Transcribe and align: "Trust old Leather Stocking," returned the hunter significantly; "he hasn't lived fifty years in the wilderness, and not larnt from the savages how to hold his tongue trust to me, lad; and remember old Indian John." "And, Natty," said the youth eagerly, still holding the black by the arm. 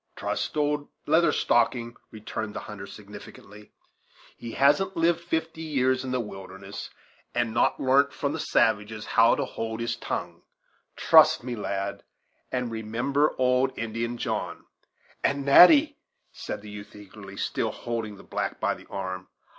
"Trust 0.15 0.57
old 0.57 0.87
Leather 1.05 1.31
Stocking," 1.31 1.95
returned 2.09 2.55
the 2.55 2.61
hunter 2.61 2.87
significantly; 2.87 3.71
"he 4.35 4.53
hasn't 4.53 4.97
lived 4.97 5.19
fifty 5.21 5.61
years 5.61 6.03
in 6.03 6.09
the 6.09 6.19
wilderness, 6.19 6.89
and 7.35 7.53
not 7.53 7.77
larnt 7.79 8.11
from 8.11 8.33
the 8.33 8.39
savages 8.39 9.05
how 9.05 9.35
to 9.35 9.45
hold 9.45 9.79
his 9.79 9.95
tongue 9.95 10.41
trust 10.95 11.41
to 11.41 11.45
me, 11.45 11.55
lad; 11.55 12.01
and 12.51 12.71
remember 12.71 13.35
old 13.37 13.77
Indian 13.77 14.17
John." 14.17 14.65
"And, 15.23 15.45
Natty," 15.45 15.99
said 16.31 16.63
the 16.63 16.71
youth 16.71 16.95
eagerly, 16.95 17.37
still 17.37 17.69
holding 17.71 18.17
the 18.17 18.23
black 18.23 18.59
by 18.59 18.73
the 18.73 18.87
arm. 18.89 19.27